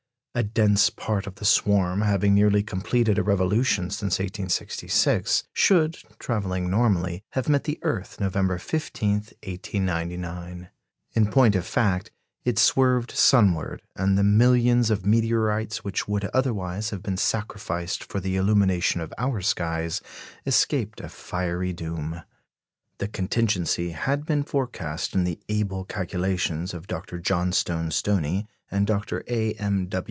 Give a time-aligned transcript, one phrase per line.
[0.33, 6.69] A dense part of the swarm, having nearly completed a revolution since 1866, should, travelling
[6.71, 9.11] normally, have met the earth November 15,
[9.43, 10.69] 1899;
[11.11, 12.11] in point of fact,
[12.45, 18.21] it swerved sunward, and the millions of meteorites which would otherwise have been sacrificed for
[18.21, 19.99] the illumination of our skies
[20.45, 22.21] escaped a fiery doom.
[22.99, 27.19] The contingency had been forecast in the able calculations of Dr.
[27.19, 29.25] Johnstone Stoney and Dr.
[29.27, 29.51] A.
[29.55, 29.89] M.